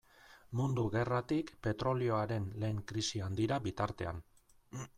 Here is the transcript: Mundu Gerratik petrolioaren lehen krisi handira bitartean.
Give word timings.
Mundu 0.59 0.85
Gerratik 0.95 1.51
petrolioaren 1.67 2.47
lehen 2.63 2.79
krisi 2.93 3.21
handira 3.27 3.61
bitartean. 3.67 4.27